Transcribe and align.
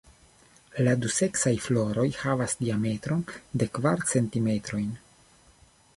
La 0.87 0.95
duseksaj 1.01 1.51
floroj 1.65 2.07
havas 2.21 2.57
diametron 2.63 3.23
de 3.63 3.69
kvar 3.79 4.05
centimetrojn. 4.15 4.91